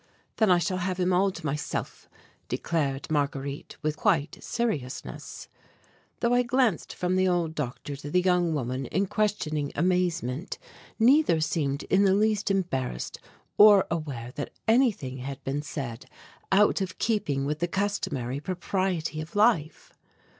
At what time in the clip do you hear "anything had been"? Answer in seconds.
14.67-15.61